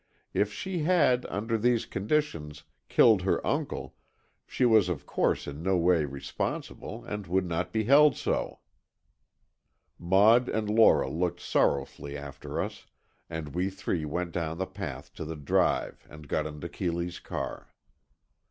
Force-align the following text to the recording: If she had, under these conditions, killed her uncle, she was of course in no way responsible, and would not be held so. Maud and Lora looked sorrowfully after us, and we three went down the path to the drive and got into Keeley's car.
If 0.33 0.51
she 0.51 0.79
had, 0.79 1.27
under 1.27 1.59
these 1.59 1.85
conditions, 1.85 2.63
killed 2.89 3.21
her 3.21 3.45
uncle, 3.45 3.93
she 4.47 4.65
was 4.65 4.89
of 4.89 5.05
course 5.05 5.45
in 5.45 5.61
no 5.61 5.77
way 5.77 6.05
responsible, 6.05 7.05
and 7.05 7.27
would 7.27 7.45
not 7.45 7.71
be 7.71 7.83
held 7.83 8.15
so. 8.17 8.61
Maud 9.99 10.49
and 10.49 10.67
Lora 10.67 11.07
looked 11.07 11.39
sorrowfully 11.39 12.17
after 12.17 12.59
us, 12.59 12.87
and 13.29 13.53
we 13.53 13.69
three 13.69 14.03
went 14.03 14.31
down 14.31 14.57
the 14.57 14.65
path 14.65 15.13
to 15.13 15.23
the 15.23 15.35
drive 15.35 16.07
and 16.09 16.27
got 16.27 16.47
into 16.47 16.67
Keeley's 16.67 17.19
car. 17.19 17.67